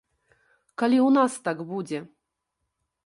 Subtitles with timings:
[0.81, 1.99] Калі ў нас так будзе?